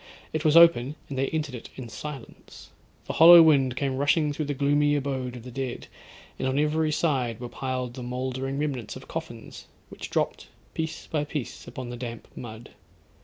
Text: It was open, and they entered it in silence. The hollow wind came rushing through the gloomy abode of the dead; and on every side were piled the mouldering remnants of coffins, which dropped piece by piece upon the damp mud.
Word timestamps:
It 0.33 0.43
was 0.43 0.57
open, 0.57 0.95
and 1.09 1.17
they 1.19 1.27
entered 1.27 1.53
it 1.53 1.69
in 1.75 1.87
silence. 1.87 2.71
The 3.05 3.13
hollow 3.13 3.43
wind 3.43 3.75
came 3.75 3.97
rushing 3.97 4.33
through 4.33 4.45
the 4.45 4.55
gloomy 4.55 4.95
abode 4.95 5.35
of 5.35 5.43
the 5.43 5.51
dead; 5.51 5.85
and 6.39 6.47
on 6.47 6.57
every 6.57 6.91
side 6.91 7.39
were 7.39 7.47
piled 7.47 7.93
the 7.93 8.01
mouldering 8.01 8.57
remnants 8.57 8.95
of 8.95 9.07
coffins, 9.07 9.67
which 9.89 10.09
dropped 10.09 10.47
piece 10.73 11.05
by 11.05 11.23
piece 11.23 11.67
upon 11.67 11.91
the 11.91 11.97
damp 11.97 12.27
mud. 12.35 12.71